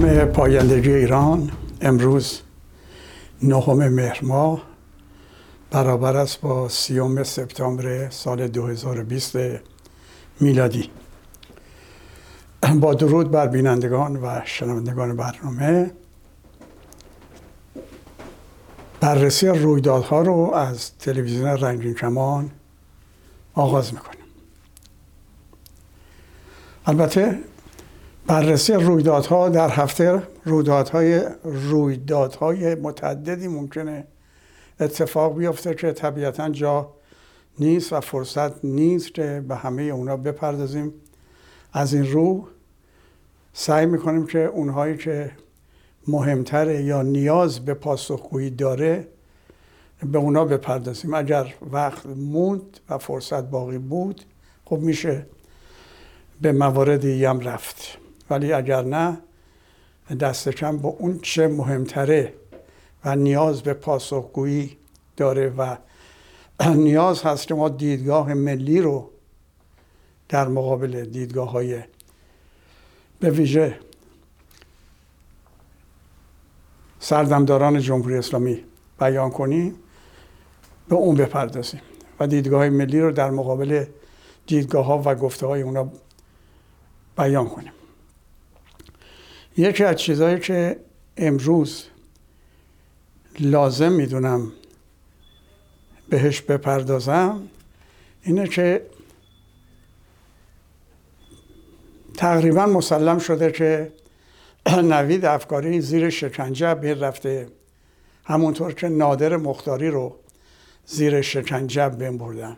[0.00, 2.40] نام پایندگی ایران امروز
[3.42, 4.62] نهم مهر ماه
[5.70, 9.36] برابر است با سیوم سپتامبر سال 2020
[10.40, 10.90] میلادی.
[12.80, 15.90] با درود بر بینندگان و شنوندگان برنامه.
[19.00, 22.50] بررسی رویدادها رو از تلویزیون رنگین کمان
[23.54, 24.24] آغاز می‌کنیم
[26.86, 27.38] البته
[28.30, 34.06] بررسی رویدادها در هفته رویدادهای رویدادهای متعددی ممکنه
[34.80, 36.90] اتفاق بیفته که طبیعتا جا
[37.58, 40.92] نیست و فرصت نیست که به همه اونا بپردازیم.
[41.72, 42.48] از این رو
[43.52, 45.30] سعی می‌کنیم که اونهایی که
[46.08, 49.08] مهمتره یا نیاز به پاسخگویی داره
[50.02, 51.14] به اونا بپردازیم.
[51.14, 54.20] اگر وقت موند و فرصت باقی بود
[54.64, 55.26] خب میشه
[56.40, 57.98] به مواردی هم رفت.
[58.30, 59.18] ولی اگر نه
[60.20, 62.34] دست کم با اون چه مهمتره
[63.04, 64.76] و نیاز به پاسخگویی
[65.16, 65.76] داره و
[66.74, 69.10] نیاز هست که ما دیدگاه ملی رو
[70.28, 71.82] در مقابل دیدگاه های
[73.20, 73.78] به ویژه
[77.00, 78.64] سردمداران جمهوری اسلامی
[79.00, 79.76] بیان کنیم
[80.88, 81.80] به اون بپردازیم
[82.20, 83.84] و دیدگاه ملی رو در مقابل
[84.46, 85.88] دیدگاه ها و گفته های اونا
[87.16, 87.72] بیان کنیم.
[89.56, 90.76] یکی از چیزهایی که
[91.16, 91.84] امروز
[93.40, 94.52] لازم می‌دونم
[96.08, 97.48] بهش بپردازم
[98.22, 98.86] اینه که
[102.16, 103.92] تقریبا مسلم شده که
[104.92, 107.48] نوید افکاری زیر شکنجه بین رفته.
[108.24, 110.16] همونطور که نادر مختاری رو
[110.86, 112.56] زیر شکنجه بین بردن.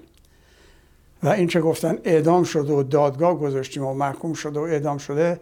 [1.22, 5.40] و این که گفتن اعدام شده و دادگاه گذاشتیم و محکوم شده و اعدام شده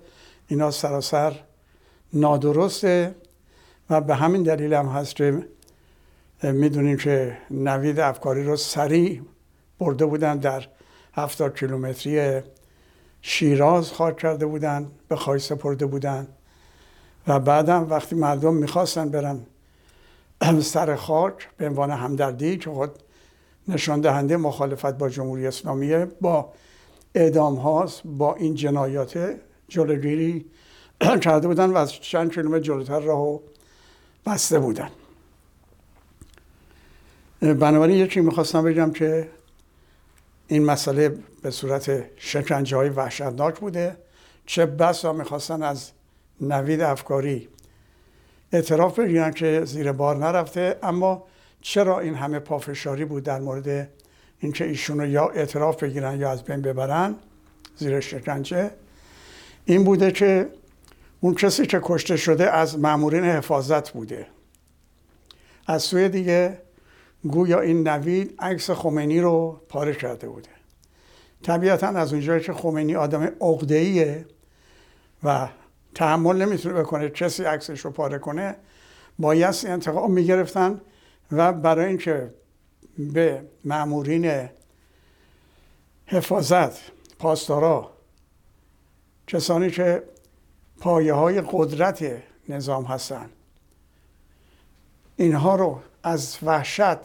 [0.49, 1.33] اینا سراسر
[2.13, 3.15] نادرسته
[3.91, 5.47] و به همین دلیل هم هست که
[6.43, 9.23] می‌دونیم که نوید افکاری رو سریع
[9.79, 10.67] برده بودن در
[11.15, 12.41] هفتاد کیلومتری
[13.23, 16.29] شیراز خاک کرده بودن به خواهی سپرده بودن
[17.27, 19.41] و بعدم وقتی مردم می‌خواستن برن
[20.61, 22.91] سر خاک به عنوان همدردی که خود
[23.69, 26.53] نشان دهنده مخالفت با جمهوری اسلامیه با
[27.15, 29.37] اعدام هاست با این جنایات
[29.69, 30.47] جلوگیری
[31.25, 33.41] کرده بودن و از چند کیلومتر جلوتر راهو
[34.27, 34.91] بسته بودن.
[37.41, 39.29] بنابراین یکی می‌خواستم بگم که
[40.49, 43.97] این مسئله به صورت شکنجه های وحشتناک بوده.
[44.47, 45.91] چه بسا می‌خواستن از
[46.41, 47.49] نوید افکاری
[48.53, 51.25] اعتراف بگیرن که زیر بار نرفته اما
[51.63, 53.89] چرا این همه پافشاری بود در مورد
[54.41, 57.15] اینکه ایشونو یا اعتراف بگیرن یا از بین ببرن؟
[57.77, 58.71] زیر شکنجه.
[59.65, 60.49] این بوده که
[61.21, 64.27] اون کسی که کشته شده از مامورین حفاظت بوده.
[65.67, 66.63] از سوی دیگه
[67.23, 70.49] گویا این نوید عکس خمینی رو پاره کرده بوده.
[71.43, 74.27] طبیعتا از اونجایی که خمینی آدم عقده‌ایه
[75.25, 75.49] و
[75.95, 78.57] تحمل نمی‌تونه بکنه کسی عکسش رو پاره کنه
[79.19, 80.81] بایستی انتقام می‌گرفتن
[81.33, 82.35] و برای اینکه
[82.99, 84.49] به مامورین
[86.07, 86.79] حفاظت
[87.19, 87.91] پاسدارا
[89.27, 90.03] کسانی که
[90.81, 93.31] پایه های قدرت نظام هستن
[95.17, 96.97] اینها رو از وحشت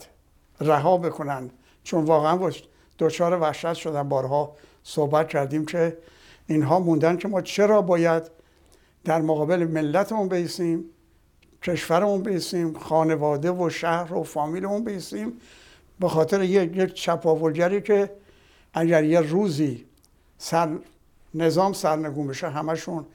[0.60, 1.50] رها بکنن.
[1.84, 2.50] چون واقعا
[2.98, 4.08] دچار وحشت شدن.
[4.08, 5.98] بارها صحبت کردیم که
[6.46, 8.22] اینها موندن که ما چرا باید
[9.04, 10.84] در مقابل ملتمون بیسیم
[11.62, 15.32] کشورمون بیسیم خانواده و شهر و فامیلمون بیسیم.
[16.00, 18.10] به خاطر یک, یک چپاولگری که
[18.74, 19.84] اگر یه روزی
[20.38, 20.68] سر
[21.34, 23.06] نظام سرنگون بشه همشون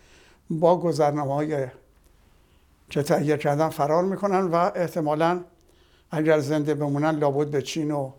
[0.60, 1.68] با گذرنامه های
[2.90, 5.44] که تهیه کردن فرار می‌کنن و احتمالا
[6.12, 8.12] اگر زنده بمونن لابد به چین و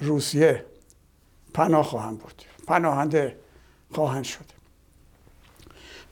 [0.00, 0.64] روسیه
[1.54, 3.36] پناه خواهند بود پناهنده
[3.90, 4.44] خواهند شد.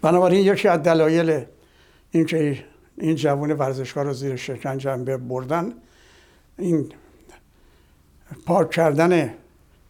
[0.03, 1.45] بنابراین یکی از دلایل
[2.11, 2.65] اینکه
[2.99, 5.73] این جوان ورزشکار رو زیر شکنجه بردن
[6.59, 6.93] این
[8.47, 9.35] پاک کردن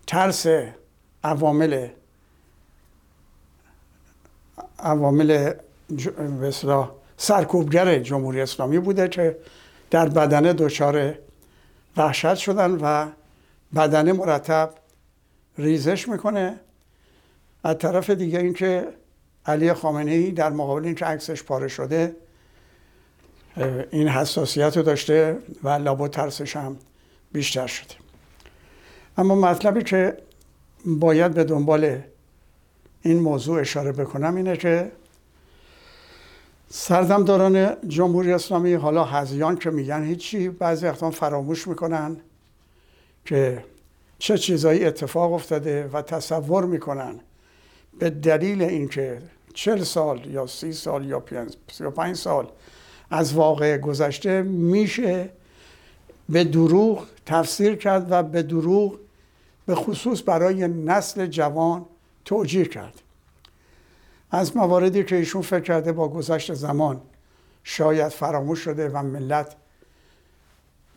[0.06, 0.46] ترس
[1.24, 1.88] عوامل
[4.78, 5.52] عوامل
[6.40, 9.38] مثلا سرکوبگر جمهوری اسلامی بوده که
[9.90, 11.14] در بدنه دچار
[11.96, 13.06] وحشت شدن و
[13.76, 14.70] بدنه مرتب
[15.58, 16.60] ریزش می‌کنه.
[17.64, 18.88] از طرف دیگه اینکه
[19.46, 22.16] علی خامنه ای در مقابل اینکه عکسش پاره شده
[23.90, 26.76] این حساسیت رو داشته و لابد ترسش هم
[27.32, 27.94] بیشتر شده.
[29.18, 30.16] اما مطلبی که
[30.86, 31.98] باید به دنبال
[33.02, 34.92] این موضوع اشاره بکنم اینه که
[36.68, 42.16] سردمداران جمهوری اسلامی حالا هزیان که میگن هیچی بعضی وقتا فراموش می‌کنن
[43.24, 43.64] که
[44.18, 47.20] چه چیزایی اتفاق افتاده و تصور می‌کنن.
[47.98, 49.22] به دلیل اینکه
[49.54, 51.20] چل سال یا سی سال یا
[51.96, 52.48] پنج سال
[53.10, 55.30] از واقع گذشته میشه
[56.28, 58.98] به دروغ تفسیر کرد و به دروغ
[59.66, 61.86] به خصوص برای نسل جوان
[62.24, 63.02] توجیه کرد.
[64.30, 67.00] از مواردی که ایشون فکر کرده با گذشت زمان
[67.64, 69.56] شاید فراموش شده و ملت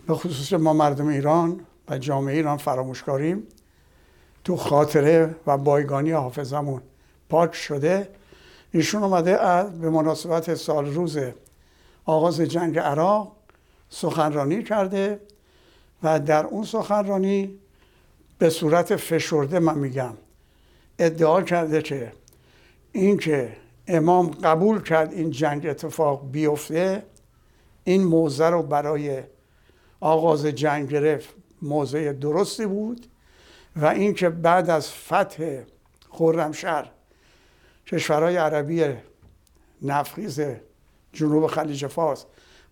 [0.07, 1.59] به خصوص ما مردم ایران
[1.89, 3.43] و جامعه ایران فراموش کاریم
[4.43, 6.81] تو خاطره و بایگانی حافظمون
[7.29, 8.09] پاک شده.
[8.71, 9.37] ایشون اومده
[9.81, 11.17] به مناسبت سال روز
[12.05, 13.31] آغاز جنگ عراق
[13.89, 15.19] سخنرانی کرده
[16.03, 17.59] و در اون سخنرانی
[18.37, 20.13] به صورت فشرده من میگم
[20.99, 22.11] ادعا کرده که
[22.91, 23.57] اینکه
[23.87, 27.03] امام قبول کرد این جنگ اتفاق بیفته
[27.83, 29.23] این موضع رو برای
[29.99, 33.07] آغاز جنگ گرفت موضع درستی بود
[33.75, 35.61] و اینکه بعد از فتح
[36.09, 36.91] خرمشهر
[37.87, 38.85] کشورهای عربی
[39.81, 40.41] نفخیز
[41.13, 42.25] جنوب خلیج فارس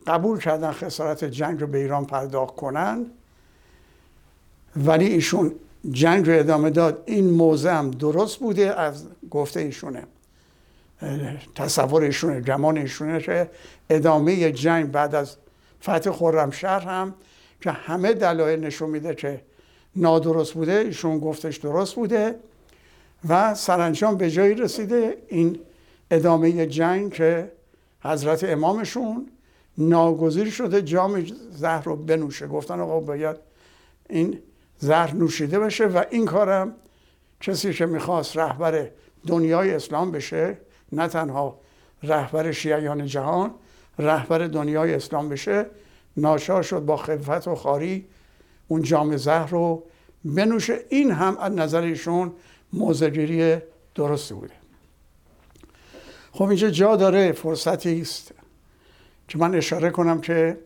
[0.07, 3.11] قبول کردن خسارت جنگ رو به ایران پرداخت کنند
[4.75, 5.55] ولی ایشون
[5.91, 7.03] جنگ رو ادامه داد.
[7.05, 10.03] این موضع هم درست بوده از گفته ایشونه.
[11.55, 13.49] تصور ایشونه گمان ایشونه که
[13.89, 15.37] ادامه جنگ بعد از
[15.83, 17.15] فتح خرمشهر هم
[17.61, 19.41] که همه دلایل نشون میده که
[19.95, 22.35] نادرست بوده ایشون گفتش درست بوده
[23.29, 25.59] و سرانجام به جایی رسیده این
[26.11, 27.51] ادامه جنگ که
[28.03, 29.29] حضرت امامشون
[29.77, 32.47] ناگزیر شده جام زهر رو بنوشه.
[32.47, 33.35] گفتن آقا باید
[34.09, 34.39] این
[34.79, 36.73] زهر نوشیده بشه و این کارم
[37.41, 38.89] کسی که می‌خواست رهبر
[39.27, 40.57] دنیای اسلام بشه
[40.91, 41.59] نه تنها
[42.03, 43.51] رهبر شیعیان جهان
[43.99, 45.65] رهبر دنیای اسلام بشه.
[46.17, 48.05] ناچار شد با خفت و خاری
[48.67, 49.83] اون جام زهر رو
[50.25, 50.79] بنوشه.
[50.89, 52.33] این هم از نظر ایشون
[52.73, 53.57] موزگیری
[53.95, 54.53] درستی بوده.
[56.31, 58.31] خب اینجا جا داره فرصتی است
[59.27, 60.57] که من اشاره کنم که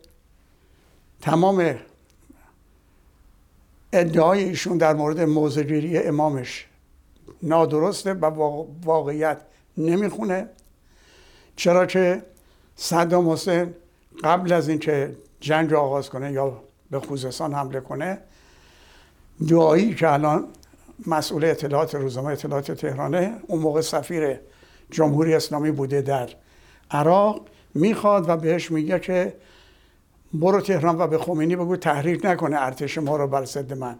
[1.20, 1.74] تمام
[3.92, 6.66] ادعای ایشون در مورد موزگیری امامش
[7.42, 8.24] نادرسته و
[8.84, 9.40] واقعیت
[9.76, 10.48] نمی‌خونه.
[11.56, 12.22] چرا که
[12.76, 13.74] صدام حسین
[14.24, 18.18] قبل از اینکه جنگ آغاز کنه یا به خوزستان حمله کنه
[19.48, 20.48] دعایی که الان
[21.06, 24.40] مسئول اطلاعات روزنامه اطلاعات تهرانه اون موقع سفیر
[24.90, 26.28] جمهوری اسلامی بوده در
[26.90, 29.36] عراق می‌خواد و بهش میگه که
[30.34, 33.98] برو تهران و به خمینی بگو تحریک نکنه ارتش ما رو بر ضد من.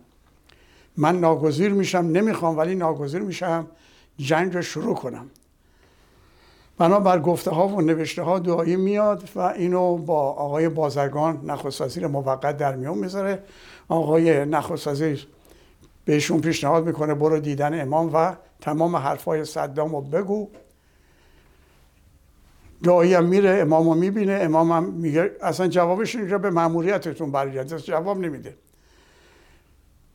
[0.96, 3.66] من ناگزیر میشم نمی‌خوام ولی ناگزیر میشم
[4.18, 5.30] جنگ رو شروع کنم.
[6.78, 12.06] بنابر گفته ها و نوشته ها دعایی میاد و اینو با آقای بازرگان نخست وزیر
[12.06, 13.42] موقت در میون می‌ذاره.
[13.88, 15.26] آقای نخست وزیر
[16.04, 20.48] بهشون پیشنهاد می‌کنه برو دیدن امام و تمام حرفای صدام رو بگو.
[22.82, 27.78] دعایی هم میره امام رو می‌بینه امام هم میگه اصلا جوابش اینجا به معمولیتتون برگرده
[27.78, 28.54] جواب نمیده.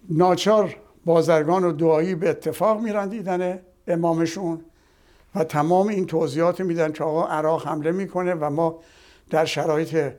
[0.09, 4.61] ناچار بازرگان و دعایی به اتفاق میرن دیدن امامشون
[5.35, 8.79] و تمام این توضیحات میدن که آقا عراق حمله می‌کنه و ما
[9.29, 10.13] در شرایط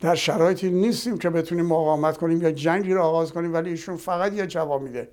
[0.00, 4.32] در شرایطی نیستیم که بتونیم مقاومت کنیم یا جنگی رو آغاز کنیم ولی ایشون فقط
[4.32, 5.08] یه جواب میده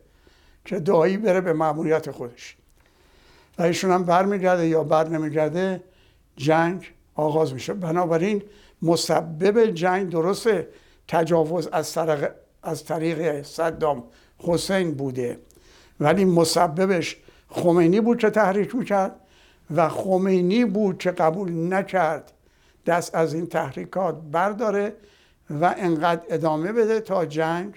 [0.66, 2.58] که دعایی بره به معمولیت خودش.
[3.58, 5.84] و ایشون هم برمیگرده یا بر نمیگرده
[6.38, 7.74] جنگ آغاز میشه.
[7.74, 8.44] بنابراین
[8.82, 10.68] مسبب جنگ درسته
[11.08, 12.32] تجاوز از طریق,
[12.64, 14.04] از طریق صدام
[14.38, 15.40] حسین بوده.
[16.00, 17.18] ولی مسببش
[17.50, 19.16] خمینی بود که تحریک می‌کرد
[19.76, 22.32] و خمینی بود که قبول نکرد
[22.86, 24.94] دست از این تحریکات برداره
[25.50, 27.74] و انقدر ادامه بده تا جنگ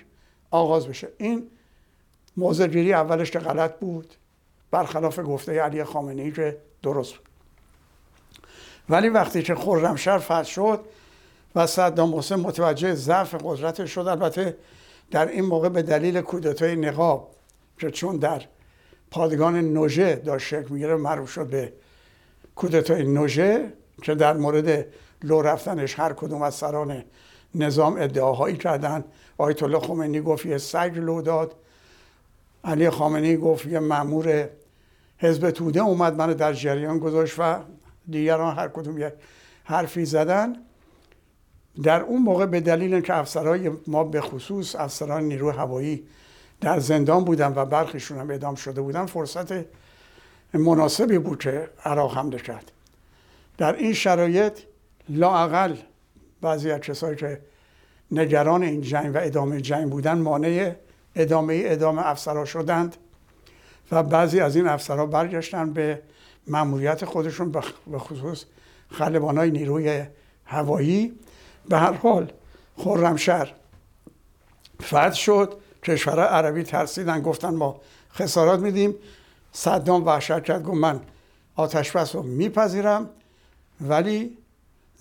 [0.51, 1.09] آغاز بشه.
[1.19, 1.47] این
[2.37, 4.15] موضع اولش که غلط بود
[4.71, 7.29] برخلاف گفته علی خامنه‌ای که درست بود.
[8.89, 10.85] ولی وقتی که خرمشهر فتح شد
[11.55, 14.01] و صدام حسین متوجه ضعف قدرتش شد.
[14.01, 14.57] البته
[15.11, 17.31] در این موقع به دلیل کودتای نقاب
[17.79, 18.43] که چون در
[19.11, 21.73] پادگان نوژه داشت شکل می‌گیره معروف شد به
[22.55, 24.87] کودتای نوژه که در مورد
[25.23, 27.05] لو رفتنش هر کدوم از سران
[27.55, 29.05] نظام ادعاهایی کردن.
[29.39, 31.55] آیت الله خمینی گفت یه سگ لو داد.
[32.65, 34.49] علی خامنه‌ای گفت یه مامور
[35.19, 37.57] حزب توده اومد منو در جریان گذاشت و
[38.09, 39.15] دیگران هر کدوم یه
[39.65, 40.57] حرفی زدن.
[41.83, 46.07] در اون موقع به دلیل که افسرهای ما به خصوص افسران نیرو هوایی
[46.61, 49.53] در زندان بودن و برخیشون هم اعدام شده بودن فرصت
[50.55, 52.73] مناسبی بود که عراق حمله کرد.
[53.59, 54.59] در این شرایط
[55.09, 55.77] لاعقل
[56.41, 57.41] بعضی از کسایی که
[58.11, 60.75] نگران این جنگ و ادامه جنگ بودن مانع
[61.17, 62.97] ادامه ادامه افسرها شدند
[63.93, 66.03] و بعضی از این افسرها برگشتن به
[66.47, 67.53] مأموریت خودشون
[67.87, 68.45] به خصوص
[68.91, 70.05] خلبان های نیروی
[70.45, 71.13] هوایی.
[71.69, 72.33] به هر حال
[72.77, 73.55] خرمشهر.
[74.83, 77.81] فتح شد کشورهای عربی ترسیدن گفتن ما
[78.15, 78.95] خسارات میدیم.
[79.53, 81.01] صدام وحشت کرد گفت من
[81.57, 83.11] آتش بس رو میپذیرم.
[83.81, 84.39] ولی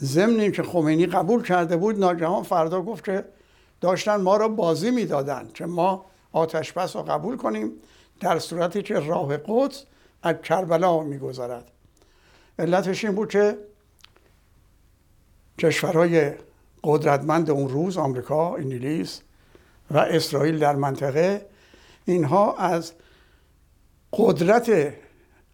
[0.01, 3.25] ضمن که خمینی قبول کرده بود ناگهان فردا گفت که
[3.81, 7.71] داشتن ما را بازی می‌دادند که ما آتش بس رو قبول کنیم
[8.19, 9.83] در صورتی که راه قدس
[10.23, 11.71] از کربلا میگذرد.
[12.59, 13.57] علتش این بود که
[15.59, 16.31] کشورهای
[16.83, 19.21] قدرتمند اون روز آمریکا، انگلیس
[19.91, 21.45] و اسرائیل در منطقه
[22.05, 22.93] اینها از
[24.13, 24.93] قدرت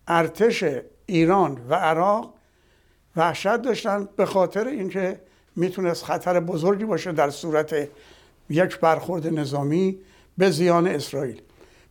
[0.07, 0.63] ارتش
[1.05, 2.33] ایران و عراق
[3.15, 5.21] وحشت داشتن به خاطر اینکه
[5.55, 7.87] می‌تونست خطر بزرگی باشه در صورت
[8.49, 9.99] یک برخورد نظامی
[10.37, 11.41] به زیان اسرائیل.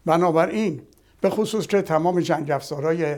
[0.07, 0.83] بنابراین
[1.21, 3.17] به خصوص که تمام جنگ افزارهای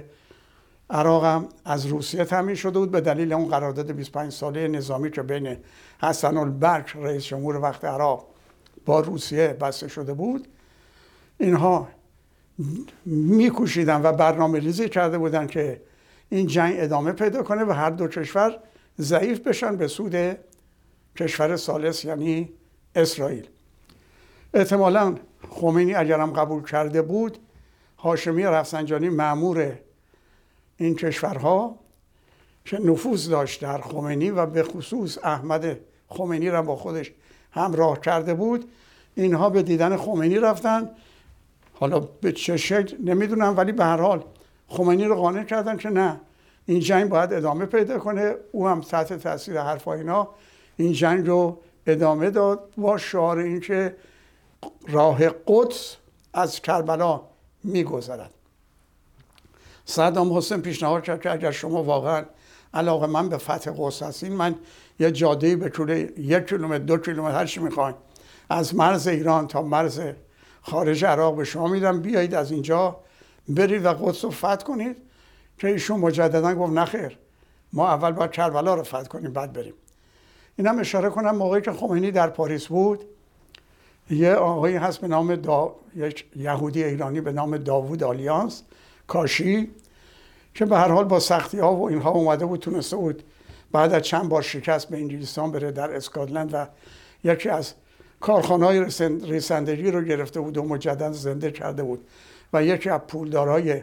[0.91, 5.23] عراق هم از روسیه تامین شده بود به دلیل اون قرارداد 25 ساله نظامی که
[5.23, 5.57] بین
[6.03, 8.27] حسن البرک رئیس جمهور وقت عراق
[8.87, 10.49] با روسیه بسته شده بود
[11.39, 11.89] اینها
[13.07, 15.81] میکوشیدن و برنامه ریزی کرده بودن که
[16.29, 18.59] این جنگ ادامه پیدا کنه و هر دو کشور
[19.01, 20.39] ضعیف بشن به سود
[21.17, 22.49] کشور سالس یعنی
[22.95, 23.49] اسرائیل.
[24.55, 25.15] احتمالا
[25.51, 27.39] خمینی اگرم قبول کرده بود
[27.99, 29.73] هاشمی رفسنجانی معمور
[30.81, 31.79] این کشورها
[32.65, 37.13] که نفوذ داشت در خمینی و به خصوص احمد خمینی را با خودش
[37.53, 38.71] همراه کرده بود.
[39.15, 40.91] اینها به دیدن خمینی رفتن.
[41.75, 44.25] حالا به چه شکل نمی‌دونم ولی به هر حال
[44.69, 46.21] خمینی رو قانع کردن که نه
[46.67, 48.35] این جنگ باید ادامه پیدا کنه.
[48.53, 50.29] او هم تحت تاثیر حرف اینا
[50.77, 53.97] این جنگ رو ادامه داد با شعار اینکه
[54.89, 55.97] راه قدس
[56.33, 57.21] از کربلا
[57.65, 58.40] میگذرد.
[59.91, 62.25] صدام حسین پیشنهاد کرد که اگر شما واقعا
[62.75, 64.55] علاقه من به فتح قدس هستین من
[65.01, 67.95] یه جاده به طول یک کیلومتر دو کیلومتر هر چی می‌خواین
[68.49, 70.01] از مرز ایران تا مرز
[70.63, 72.01] خارج عراق به شما میدم.
[72.01, 72.97] بیایید از اینجا
[73.49, 74.97] برید و قدس رو فتح کنید.
[75.59, 77.19] که ایشون مجددا گفت نخیر
[77.73, 79.75] ما اول باید کربلا رو فتح کنیم بعد بریم.
[80.57, 83.05] اینم اشاره کنم موقعی که خمینی در پاریس بود
[84.11, 85.75] یه آقایی هست به نام دا...
[85.97, 88.63] یک یهودی ایرانی به نام داوود آلیانس.
[89.11, 89.71] کاشی
[90.55, 93.23] که به هر حال با سختی ها و اینها اومده بود تونسته بود
[93.73, 96.67] بعد از چند بار شکست به انگلیستان بره در اسکاتلند و
[97.25, 97.73] یکی از
[98.21, 98.85] کارخانه های
[99.25, 102.07] ریسندگی رو گرفته بود و مجدد زنده کرده بود
[102.53, 103.83] و یکی از پولدارهای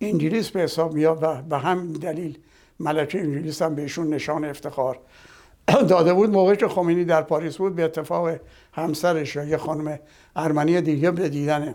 [0.00, 2.38] انگلیس به حساب میاد و به همین دلیل
[2.80, 4.98] ملکه انگلیس هم بهشون نشان افتخار
[5.88, 6.30] داده بود.
[6.30, 8.30] موقعی که خمینی در پاریس بود به اتفاق
[8.72, 9.98] همسرش یا یه خانم
[10.36, 11.74] ارمنی دیگه به دیدن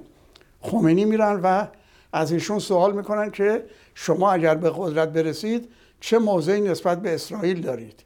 [0.62, 1.68] خمینی میرن و
[2.14, 7.62] از ایشون سوال می‌کنن که شما اگر به قدرت برسید چه موضعی نسبت به اسرائیل
[7.62, 8.04] دارید؟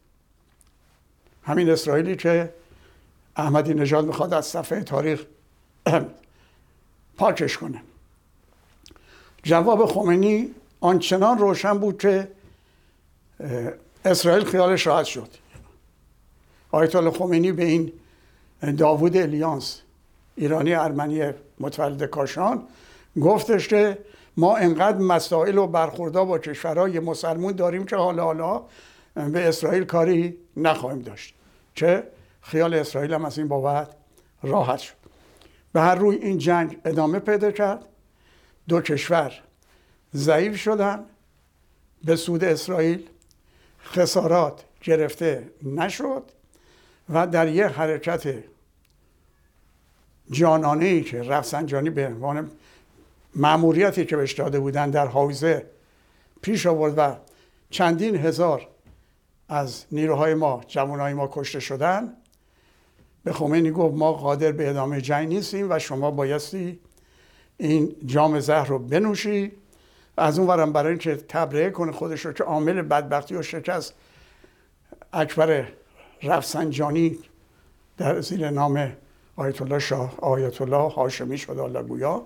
[1.43, 2.53] همین اسرائیلی که
[3.35, 5.25] احمدی نژاد می‌خواد از صفحه تاریخ
[7.17, 7.81] پاکش کنه.
[9.43, 12.27] جواب خمینی آنچنان روشن بود که
[14.05, 15.29] اسرائیل خیالش راحت شد.
[16.71, 17.93] آیت الله خمینی به این
[18.77, 19.81] داوود الیانس
[20.35, 22.63] ایرانی ارمنی متولد کاشان
[23.21, 23.97] گفتش که
[24.37, 28.63] ما انقدر مسائل و برخوردها با کشورهای مسلمون داریم که حالا حالا
[29.15, 31.35] به اسرائیل کاری نخواهیم داشت.
[31.75, 32.03] چه؟
[32.41, 33.89] خیال اسرائیل هم از این بابت
[34.43, 34.93] راحت شد.
[35.73, 37.85] به هر روی این جنگ ادامه پیدا کرد.
[38.67, 39.33] دو کشور
[40.15, 41.05] ضعیف شدن.
[42.03, 43.07] به سود اسرائیل
[43.85, 46.23] خسارات گرفته نشد
[47.09, 48.43] و در یک حرکت
[50.31, 52.51] جانانه ای که رفسنجانی به عنوان
[53.35, 55.65] معموریتی که بهش داده بودن در حوزه
[56.41, 57.15] پیش آورد و
[57.69, 58.67] چندین هزار
[59.49, 62.13] از نیروهای ما جوانهای ما کشته شدن.
[63.23, 66.79] به خمینی گفت ما قادر به ادامه جنگ نیستیم و شما بایستی
[67.57, 69.51] این جام زهر رو بنوشی.
[70.17, 73.93] از اون ورم برای اینکه تبرئه کنه خودش رو که عامل بدبختی و شکست.
[75.13, 75.67] اکبر
[76.23, 77.17] رفسنجانی
[77.97, 78.91] در زیر نام
[79.35, 82.23] آیت الله شاه آیت الله هاشمی شد الله گویا.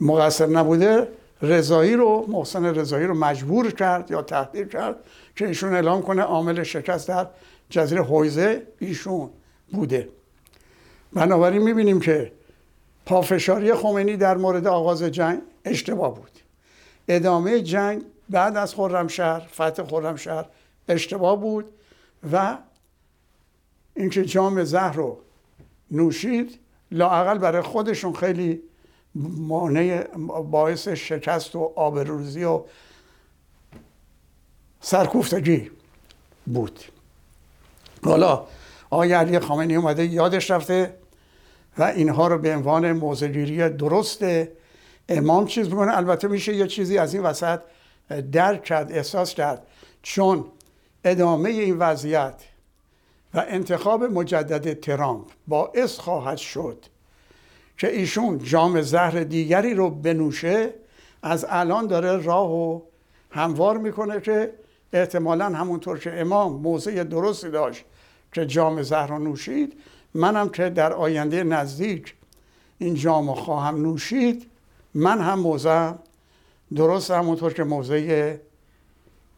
[0.00, 1.08] مقصر نبوده
[1.42, 4.96] رضایی رو محسن رضایی رو مجبور کرد یا تهدید کرد
[5.36, 7.26] که ایشون اعلام کنه عامل شکست در
[7.70, 9.30] جزیره حوزه ایشون
[9.72, 10.08] بوده.
[11.12, 12.32] بنابراین می‌بینیم که
[13.06, 16.30] پافشاری خمینی در مورد آغاز جنگ اشتباه بود.
[17.08, 20.46] ادامه جنگ بعد از خرمشهر فتح خرمشهر
[20.88, 21.64] اشتباه بود
[22.32, 22.58] و
[23.94, 25.18] اینکه جام زهر رو
[25.90, 26.58] نوشید
[26.92, 28.62] لاقل برای خودشون خیلی
[29.18, 30.02] مانع
[30.50, 32.62] باعث شکست و آبروزی و
[34.80, 35.70] سرکوفتگی
[36.46, 36.80] بود.
[38.04, 38.46] حالا
[38.90, 40.94] آقای علی خامنی اومده یادش رفته
[41.78, 44.24] و اینها رو به عنوان موزگیری درست
[45.08, 45.96] امام چیز می‌کنه.
[45.96, 47.60] البته میشه یه چیزی از این وسط
[48.32, 49.66] درک کرد احساس کرد.
[50.02, 50.44] چون
[51.04, 52.34] ادامه این وضعیت
[53.34, 56.84] و انتخاب مجدد ترامپ باعث خواهد شد
[57.78, 60.74] که ایشون جام زهر دیگری رو بنوشه
[61.22, 62.80] از الان داره راه و
[63.30, 64.52] هموار می‌کنه که
[64.92, 67.84] احتمالا همونطور که امام موضع درستی داشت
[68.32, 69.72] که جام زهر رو نوشید
[70.14, 72.14] منم که در آینده نزدیک
[72.78, 74.46] این جام خواهم نوشید
[74.94, 75.92] من هم موضع
[76.76, 78.36] درست همونطور که موضع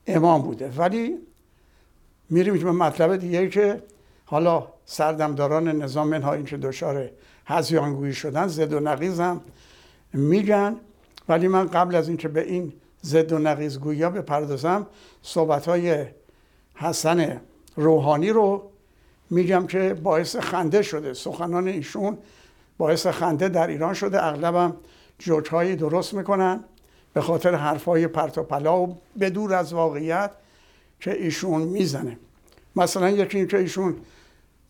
[0.07, 0.73] امام بوده.
[0.77, 1.17] ولی
[2.31, 3.83] میریم به مطلب دیگه که
[4.25, 7.11] حالا سردمداران نظام منها این که دچار
[7.51, 9.41] هزیانگویی شدن زد و نقیز هم
[10.13, 10.77] میگن.
[11.29, 14.87] ولی من قبل از اینکه به این زد و نقیز گویا بپردازم
[15.23, 16.07] صحبت های
[16.75, 17.41] حسن
[17.77, 18.71] روحانی رو
[19.31, 21.15] میگم که باعث خنده شده.
[21.15, 22.19] سخنان ایشون
[22.79, 24.25] باعث خنده در ایران شده.
[24.25, 24.77] اغلبم
[25.19, 26.65] جوک درست می‌کنن.
[27.13, 30.31] به خاطر حرفای پرت و پلا و بدور از واقعیت
[31.01, 32.19] که ایشون می‌زنه.
[32.77, 33.97] مثلا یکی این که ایشون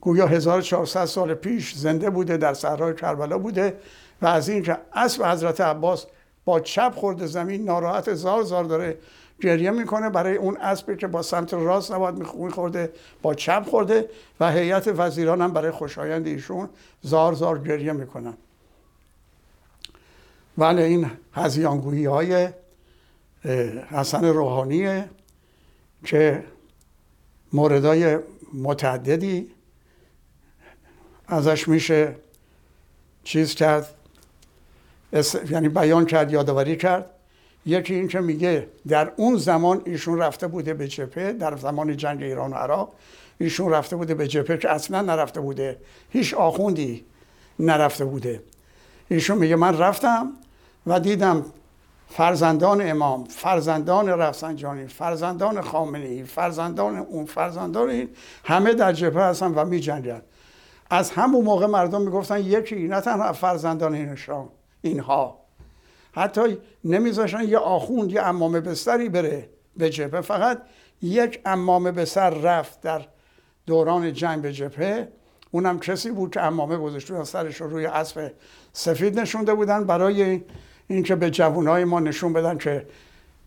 [0.00, 3.76] گویا 1400 سال پیش زنده بوده در صحرای کربلا بوده
[4.22, 6.06] و از اینکه اسب حضرت عباس
[6.44, 8.98] با چپ خورده زمین ناراحت زار زار داره
[9.40, 12.92] گریه می‌کنه برای اون اسبی که با سمت راست نباید میخورده
[13.22, 14.08] با چپ خورده
[14.40, 16.68] و هیئت وزیران هم برای خوشایند ایشون
[17.02, 18.34] زار زار گریه می‌کنن.
[20.58, 22.48] ولی این هزیانگویی های
[23.90, 25.10] حسن روحانیه
[26.04, 26.44] که
[27.52, 28.18] موردای
[28.54, 29.50] متعددی
[31.30, 32.14] ازش میشه
[33.24, 33.94] چیز کرد
[35.50, 37.10] یعنی بیان کرد یادآوری کرد.
[37.66, 42.22] یکی این که میگه در اون زمان ایشون رفته بوده به جپه در زمان جنگ
[42.22, 42.92] ایران و عراق
[43.38, 45.76] ایشون رفته بوده به جپه که اصلا نرفته بوده.
[46.10, 47.04] هیچ آخوندی
[47.58, 48.42] نرفته بوده.
[49.08, 50.32] ایشون میگه من رفتم
[50.86, 51.44] و دیدم
[52.08, 58.08] فرزندان امام فرزندان رفسنجانی فرزندان خامنه‌ای فرزندان اون فرزندان این
[58.44, 60.22] همه در جبهه هستن و می جنگن.
[60.90, 64.48] از همون موقع مردم می‌گفتن یکی نه تنها فرزندان اینشان
[64.82, 65.40] اینها.
[66.12, 70.20] حتی نمیذاشن یه آخوند یه امامه بستری بره به جبهه.
[70.20, 70.62] فقط
[71.02, 73.06] یک امامه بستر رفت در
[73.66, 75.08] دوران جنگ به جبهه.
[75.50, 78.32] اونم کسی بود که امامه گذاشته سرش رو روی اسب
[78.72, 80.40] سفید نشونده بودن برای
[80.88, 82.86] اینکه به جوانای ما نشون بدن که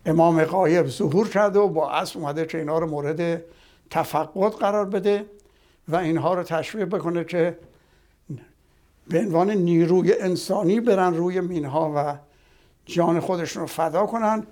[0.05, 3.43] امام قایب ظهور کرده و با اسب اومده که اینا رو مورد
[3.89, 5.25] تفقد قرار بده.
[5.87, 7.57] و اینها رو تشویق بکنه که
[9.07, 12.17] به عنوان نیروی انسانی برن روی مینها و
[12.85, 14.43] جان خودشون رو فدا کنن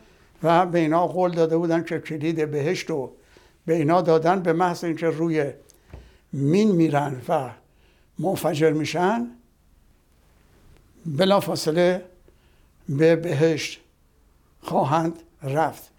[0.43, 3.11] و به اینا قول داده بودن که کلید بهشت رو
[3.65, 5.51] به اینا دادن به محض اینکه روی
[6.33, 7.49] مین میرن و
[8.19, 9.27] منفجر میشن
[11.05, 12.05] بلا فاصله
[12.89, 13.81] به بهشت
[14.61, 15.91] خواهند رفت.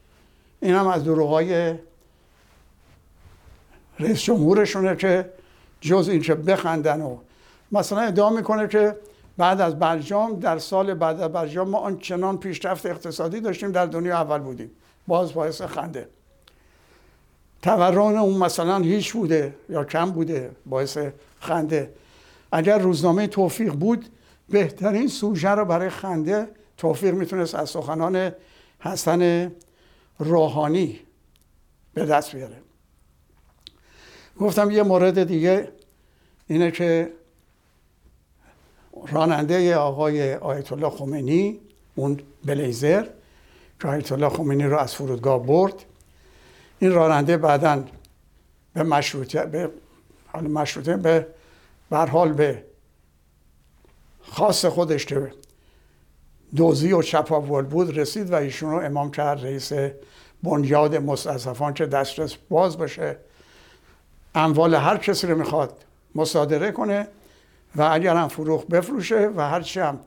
[0.61, 1.75] این هم از دروغای
[4.01, 5.31] رئیس جمهورشونه که
[5.81, 7.17] جز اینکه بخندن و
[7.73, 8.97] مثلا ادعا می‌کنه که
[9.37, 14.17] بعد از برجام در سال بعد از برجام ما آنچنان پیشرفت اقتصادی داشتیم در دنیا
[14.17, 14.71] اول بودیم.
[15.07, 16.09] باز باعث خنده.
[17.63, 20.99] تورم اون مثلا هیچ بوده یا کم بوده باعث
[21.41, 21.93] خنده.
[22.53, 24.07] اگر روزنامه توفیق بود
[24.49, 28.33] بهترین سوژه رو برای خنده توفیق می‌تونست از سخنان
[28.81, 29.53] حسن
[30.19, 31.01] روحانی
[31.95, 32.62] به دست بیاره.
[34.41, 35.69] گفتم یه مورد دیگه
[36.47, 37.13] اینه که
[39.09, 41.61] راننده آقای آیت الله خمینی
[41.95, 43.07] اون بلیزر
[43.81, 45.85] که آیت الله خمینی رو از فرودگاه برد
[46.79, 47.85] این راننده بعدا
[48.75, 49.71] به مشروطه به
[50.27, 51.27] حال مشروطه به
[51.91, 52.65] حال به
[54.23, 55.33] خاص خودش که
[56.57, 59.73] دوزی و چپاول بود رسید و ایشون رو امام کرد رئیس
[60.43, 63.17] بنیاد مستضعفان که دسترس باز باشه.
[64.35, 67.09] اموال هر کسی رو می‌خواد مصادره کنه
[67.77, 70.01] و اگر هم فروخ بفروشه و هرچی هم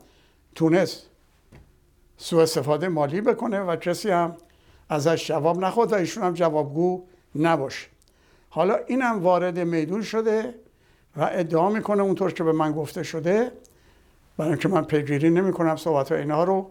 [0.54, 1.06] تونست
[2.16, 4.36] سوء استفاده مالی بکنه و کسی هم
[4.88, 7.86] ازش جواب نخواد و ایشون هم جوابگو نباشه.
[8.50, 10.54] حالا اینم وارد میدون شده
[11.16, 13.52] و ادعا می‌کنه اونطور که به من گفته شده.
[14.36, 16.70] برای اینکه من پیگیری نمی کنم صحبت اینها رو.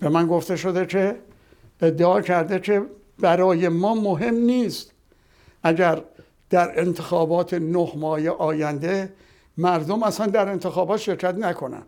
[0.00, 1.16] به من گفته شده که
[1.80, 2.82] ادعا کرده که
[3.18, 4.92] برای ما مهم نیست
[5.62, 6.02] اگر
[6.50, 9.12] در انتخابات نه ماه آینده
[9.56, 11.82] مردم اصلا در انتخابات شرکت نکنن.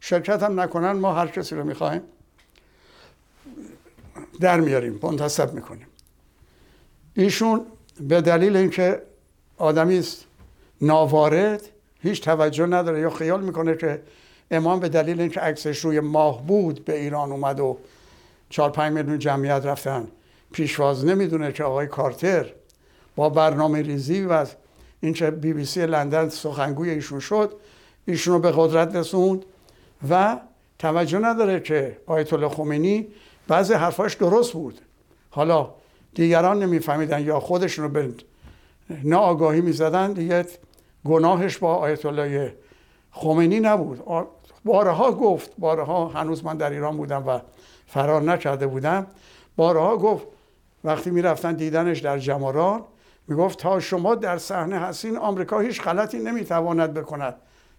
[0.00, 2.02] شرکت هم نکنن ما هر کسی رو می‌خوایم
[4.40, 5.86] در میاریم منتصب می‌کنیم.
[7.14, 7.66] ایشون
[8.00, 9.02] به دلیل اینکه
[9.58, 10.24] آدمی است
[10.80, 11.62] ناوارد
[12.00, 14.02] هیچ توجه نداره یا خیال می‌کنه که
[14.50, 17.78] امام به دلیل اینکه عکسش روی ماه بود به ایران اومد و
[18.50, 20.08] چهار پنج میلیون جمعیت رفتن
[20.52, 22.52] پیشواز نمی‌دونه که آقای کارتر
[23.16, 24.46] با برنامه ریزی و
[25.00, 27.52] اینکه بی بی سی لندن سخنگوی ایشون شد
[28.06, 29.44] ایشون رو به قدرت رسوند
[30.10, 30.40] و
[30.78, 33.06] توجه نداره که آیت الله خمینی
[33.48, 34.80] بعضی حرفاش درست بود.
[35.30, 35.70] حالا
[36.14, 38.14] دیگران نمیفهمیدن یا خودشون رو به
[39.04, 40.46] ناآگاهی می‌زدن دیگه
[41.04, 42.54] گناهش با آیت الله
[43.12, 44.02] خمینی نبود.
[44.64, 47.38] بارها گفت بارها هنوز من در ایران بودم و
[47.86, 49.06] فرار نکرده بودم.
[49.56, 50.26] بارها گفت
[50.84, 52.82] وقتی می‌رفتن دیدنش در جماران
[53.28, 57.34] می‌گفت تا شما در صحنه هستین آمریکا هیچ غلطی نمی‌تواند بکند.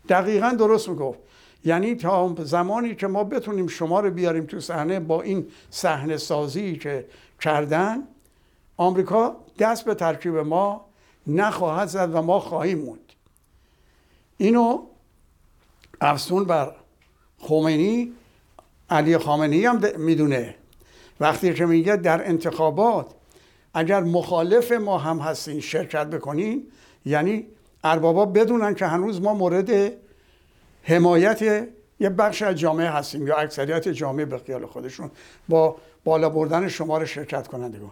[0.09, 1.19] دقیقا درست می‌گفت.
[1.65, 6.75] یعنی تا زمانی که ما بتونیم شما رو بیاریم تو صحنه با این صحنه سازی
[6.75, 7.05] که
[7.41, 8.03] کردن
[8.77, 10.85] آمریکا دست به ترکیب ما
[11.27, 13.13] نخواهد زد و ما خواهیم موند.
[14.37, 14.81] اینو
[16.01, 16.71] افسون بر
[17.39, 18.13] خمینی
[18.89, 20.55] علی خامنه‌ای هم می‌دونه.
[21.19, 23.07] وقتی که میگه در انتخابات
[23.77, 26.67] اگر مخالف ما هم هستین شرکت بکنین
[27.05, 27.47] یعنی
[27.83, 29.91] اربابا بدونن که هنوز ما مورد
[30.83, 31.67] حمایت
[31.99, 35.11] یه بخش از جامعه هستیم یا اکثریت جامعه به خیال خودشون
[35.49, 37.91] با بالا بردن شمار شرکت کنندگان.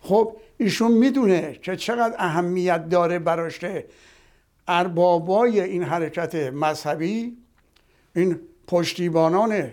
[0.00, 3.60] خب ایشون می‌دونه که چقدر اهمیت داره براش
[4.68, 7.36] اربابای این حرکت مذهبی
[8.14, 9.72] این پشتیبانان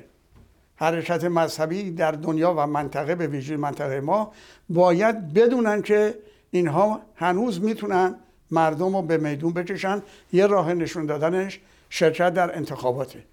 [0.83, 4.31] حرکت مذهبی در دنیا و منطقه به ویژه منطقه ما
[4.69, 6.15] باید بدونن که
[6.51, 8.15] اینها هنوز می‌تونن
[8.51, 10.01] مردم رو به میدون بکشن.
[10.33, 13.23] یه راه نشون دادنش شرکت در انتخاباته.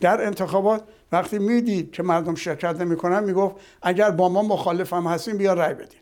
[0.00, 5.36] در انتخابات وقتی می‌دید که مردم شرکت نمی‌کنن می‌گفت اگر با ما مخالف هم هستیم
[5.36, 6.00] بیا رأی بدیم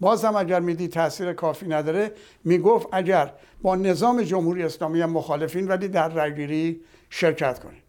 [0.00, 2.12] باز هم اگر می‌دید تاثیر کافی نداره
[2.44, 3.32] می‌گفت اگر
[3.62, 6.80] با نظام جمهوری اسلامی هم مخالفین ولی در رأیگیری
[7.10, 7.81] شرکت کنید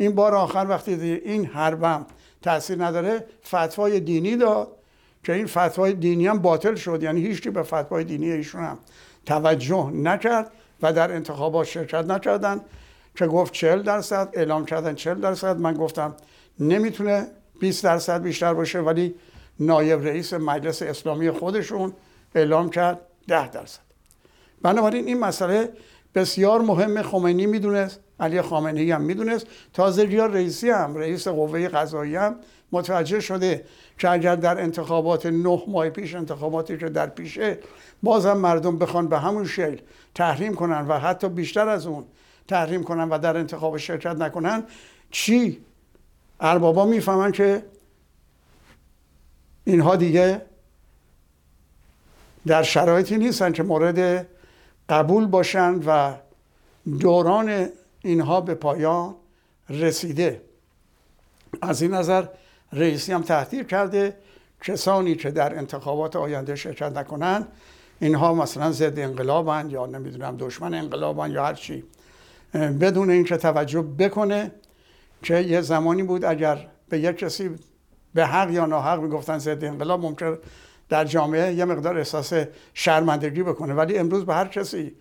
[0.00, 0.92] این بار آخر وقتی
[1.24, 2.06] این حربم
[2.42, 4.76] تاثیر نداره فتوای دینی داد
[5.24, 7.02] که این فتوای دینی هم باطل شد.
[7.02, 8.78] یعنی هیچی به فتوای دینی ایشون هم
[9.26, 10.50] توجه نکرد
[10.82, 12.60] و در انتخابات شرکت نکردن
[13.14, 15.56] که گفت 40 درصد اعلام کردن 40 درصد.
[15.56, 16.14] من گفتم
[16.60, 17.26] نمی‌تونه
[17.60, 19.14] 20 درصد بیشتر باشه ولی
[19.60, 21.92] نایب رئیس مجلس اسلامی خودشون
[22.34, 23.80] اعلام کرد 10 درصد.
[24.62, 25.72] بنابراین این مسئله
[26.14, 29.46] بسیار مهم خمینی می‌دونست علی خامنه‌ای هم می‌دونست.
[29.72, 32.36] تازه یا رئیسی هم رئیس قوه قضایی هم
[32.72, 33.64] متوجه شده
[33.98, 37.58] که اگر در انتخابات نه ماه پیش انتخاباتی که در پیشه
[38.02, 39.78] بازم مردم بخوان به همون شکل
[40.14, 42.04] تحریم کنن و حتی بیشتر از اون
[42.48, 44.62] تحریم کنن و در انتخاب شرکت نکنن
[45.10, 45.58] چی؟
[46.40, 47.62] اربابا می‌فهمن که
[49.64, 50.42] اینها دیگه
[52.46, 54.26] در شرایطی نیستن که مورد
[54.90, 56.14] قبول باشن و
[57.00, 57.68] دوران
[58.02, 59.14] اینها به پایان
[59.68, 60.40] رسیده.
[61.62, 62.24] از این نظر
[62.72, 64.16] رئیسی هم تهدید کرده
[64.62, 67.46] کسانی که در انتخابات آینده شرکت نکنن
[68.00, 71.84] اینها مثلا ضد انقلابن یا نمی‌دونم دشمن انقلابن یا هر چی.
[72.54, 74.52] بدون اینکه توجه بکنه
[75.22, 77.50] که یه زمانی بود اگر به یک کسی
[78.14, 80.38] به حق یا ناحق می‌گفتن ضد انقلاب ممکن
[80.90, 82.32] در جامعه یه مقدار احساس
[82.74, 83.74] شرمندگی بکنه.
[83.74, 84.92] ولی امروز به هر کسی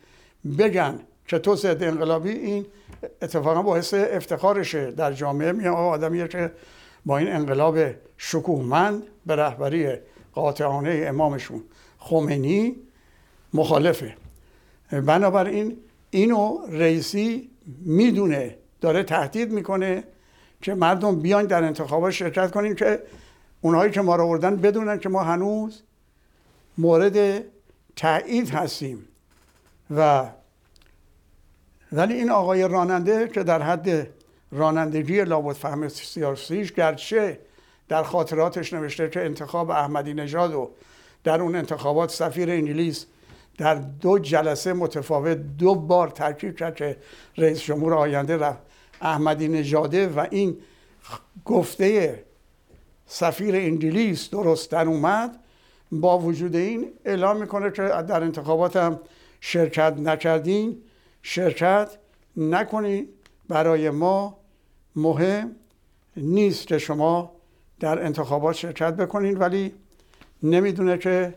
[0.60, 2.66] بگن که تو ضد انقلابی این
[3.22, 4.92] اتفاقا باعث افتخارشه.
[4.92, 6.52] در جامعه میگن آدمیه که
[7.06, 7.80] با این انقلاب
[8.18, 9.94] شکوهمند به رهبری
[10.34, 11.64] قاطعانه امامشون.
[11.98, 12.76] خمینی
[13.54, 14.16] مخالفه.
[14.92, 15.78] بنابراین
[16.10, 17.50] اینو رئیسی
[17.86, 18.56] می‌دونه.
[18.82, 20.04] داره تهدید می‌کنه
[20.62, 23.00] که مردم بیاین در انتخابات شرکت کنیم که
[23.62, 25.82] اونهایی که ما رو آوردن بدونن که ما هنوز
[26.78, 27.44] مورد
[27.96, 29.06] تایید هستیم.
[29.96, 30.30] و
[31.92, 34.08] ولی این آقای راننده که در حد
[34.52, 37.40] رانندگی لابد فهم سیاسیش گرچه
[37.88, 40.70] در خاطراتش نوشته که انتخاب احمدی نژاد و
[41.24, 43.06] در اون انتخابات سفیر انگلیس
[43.58, 46.98] در دو جلسه متفاوت دو بار ترکیب کرد که
[47.38, 48.60] رئیس جمهور آینده رفت
[49.02, 50.58] احمدی نژاده و این
[51.46, 52.24] گفته
[53.12, 55.40] سفیر انگلیس درست در اومد
[55.92, 59.00] با وجود این اعلام می‌کنه که در انتخابات
[59.40, 60.82] شرکت نکردین
[61.22, 61.98] شرکت
[62.38, 63.10] نکنید
[63.48, 64.38] برای ما
[64.96, 65.56] مهم
[66.18, 67.32] نیست که شما
[67.80, 69.74] در انتخابات شرکت بکنید ولی
[70.44, 71.34] نمی‌دونه که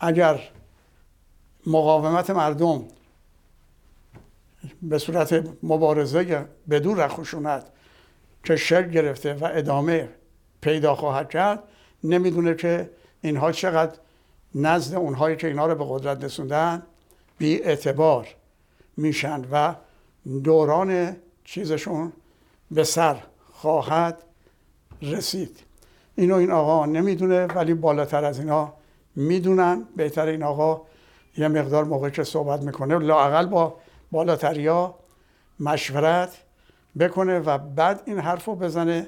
[0.00, 0.40] اگر
[1.66, 2.84] مقاومت مردم
[4.82, 7.66] به صورت مبارزه بدون خشونت
[8.44, 10.08] که شکل گرفته و ادامه
[10.60, 11.62] پیدا خواهد کرد
[12.04, 13.98] نمی‌دونه که اینها چقدر
[14.54, 16.82] نزد اونهایی که اینها رو به قدرت رسوندن
[17.38, 18.28] بی اعتبار
[18.96, 19.74] میشن و
[20.44, 22.12] دوران چیزشون
[22.70, 23.16] به سر
[23.52, 24.22] خواهد
[25.02, 25.60] رسید.
[26.16, 28.72] اینو این آقا نمی‌دونه ولی بالاتر از اینا
[29.16, 29.86] می‌دونن.
[29.96, 30.82] بهتر این آقا
[31.36, 33.76] یه مقدار موقع که صحبت می‌کنه لاقل با
[34.12, 34.94] بالاتریا
[35.60, 36.38] مشورت
[36.98, 39.06] بکنه و بعد این حرف رو بزنه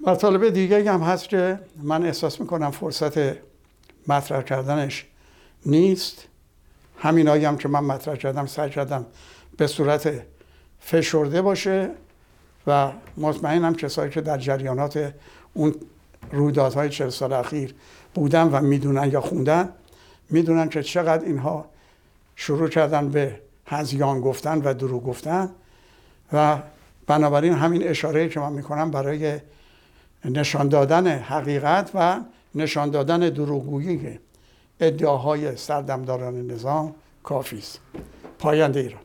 [0.00, 3.36] مطالب دیگه هم هست که من احساس می‌کنم فرصت
[4.08, 5.06] مطرح کردنش
[5.66, 6.28] نیست.
[6.98, 9.06] همین هم که من مطرح کردم سعی کردم
[9.56, 10.22] به صورت
[10.80, 11.90] فشرده باشه
[12.66, 15.14] و مطمئنم کسایی که در جریانات
[15.54, 15.74] اون
[16.32, 17.74] رویدادهای چل سال اخیر
[18.14, 19.68] بودن و می‌دونن یا خوندن
[20.30, 21.64] می‌دونن که چقدر اینها
[22.36, 25.50] شروع کردن به هزیان گفتن و دروغ گفتن.
[26.32, 26.58] و
[27.06, 29.40] بنابراین همین اشاره که من می‌کنم برای
[30.26, 32.20] نشان دادن حقیقت و
[32.54, 34.18] نشان دادن دروغگویی
[34.80, 37.80] ادعاهای سردمداران نظام کافی است.
[38.38, 39.00] پاینده ایران.